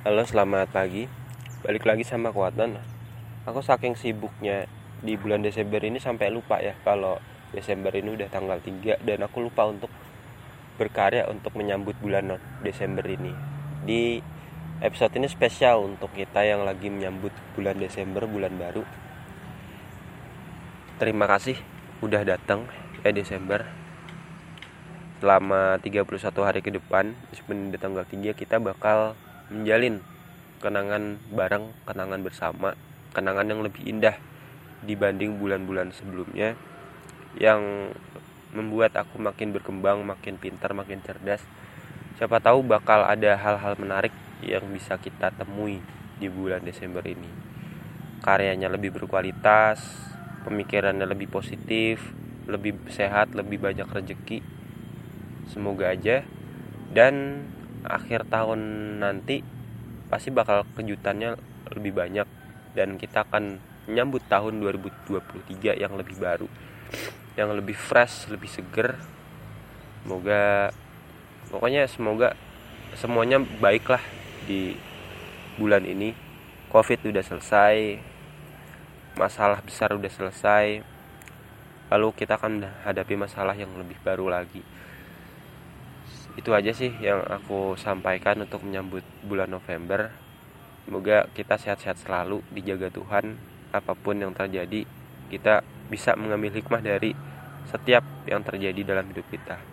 [0.00, 1.04] Halo, selamat pagi.
[1.60, 2.72] Balik lagi sama Kuatan.
[3.44, 4.64] Aku saking sibuknya
[5.04, 7.20] di bulan Desember ini sampai lupa ya kalau
[7.52, 9.92] Desember ini udah tanggal 3 dan aku lupa untuk
[10.80, 13.36] berkarya untuk menyambut bulan Desember ini.
[13.84, 14.24] Di
[14.80, 18.88] episode ini spesial untuk kita yang lagi menyambut bulan Desember, bulan baru.
[20.96, 21.60] Terima kasih
[22.00, 22.64] udah datang
[23.04, 23.68] eh Desember.
[25.20, 26.08] Selama 31
[26.40, 29.12] hari ke depan, sebelum tanggal 3 kita bakal
[29.50, 30.00] menjalin
[30.62, 32.78] kenangan bareng, kenangan bersama,
[33.10, 34.16] kenangan yang lebih indah
[34.86, 36.56] dibanding bulan-bulan sebelumnya
[37.36, 37.92] yang
[38.50, 41.42] membuat aku makin berkembang, makin pintar, makin cerdas.
[42.18, 45.78] Siapa tahu bakal ada hal-hal menarik yang bisa kita temui
[46.18, 47.28] di bulan Desember ini.
[48.20, 49.80] Karyanya lebih berkualitas,
[50.44, 52.02] pemikirannya lebih positif,
[52.44, 54.44] lebih sehat, lebih banyak rezeki.
[55.48, 56.26] Semoga aja
[56.90, 57.46] dan
[57.86, 58.60] akhir tahun
[59.00, 59.40] nanti
[60.10, 61.38] pasti bakal kejutannya
[61.70, 62.28] lebih banyak
[62.74, 66.48] dan kita akan menyambut tahun 2023 yang lebih baru
[67.38, 68.98] yang lebih fresh lebih seger.
[70.02, 70.74] Semoga
[71.48, 72.34] pokoknya semoga
[72.98, 74.02] semuanya baik lah
[74.44, 74.74] di
[75.56, 76.12] bulan ini.
[76.70, 77.98] Covid udah selesai
[79.18, 80.86] masalah besar udah selesai
[81.90, 84.62] lalu kita akan hadapi masalah yang lebih baru lagi
[86.40, 90.08] itu aja sih yang aku sampaikan untuk menyambut bulan November.
[90.88, 93.36] Semoga kita sehat-sehat selalu dijaga Tuhan.
[93.70, 94.88] Apa pun yang terjadi
[95.28, 97.12] kita bisa mengambil hikmah dari
[97.68, 99.70] setiap yang terjadi dalam hidup kita